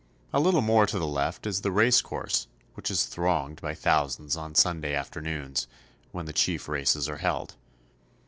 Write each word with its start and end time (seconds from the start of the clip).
A 0.33 0.39
little 0.39 0.61
more 0.63 0.87
to 0.87 0.97
the 0.97 1.05
left 1.05 1.45
is 1.45 1.61
the 1.61 1.69
race 1.71 2.01
course, 2.01 2.47
which 2.73 2.89
is 2.89 3.05
thronged 3.05 3.61
by 3.61 3.75
thousands 3.75 4.35
on 4.35 4.55
Sunday 4.55 4.95
after 4.95 5.21
noons, 5.21 5.67
when 6.11 6.25
the 6.25 6.33
chief 6.33 6.67
races 6.67 7.07
are 7.07 7.17
held. 7.19 7.55